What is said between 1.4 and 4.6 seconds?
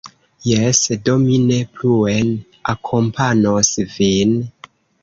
ne pluen akompanos vin.